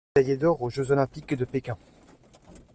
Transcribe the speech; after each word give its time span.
Médaillée 0.17 0.35
d'or 0.35 0.63
aux 0.63 0.71
Jeux 0.71 0.89
olympiques 0.89 1.35
de 1.35 1.45
Pékin. 1.45 1.77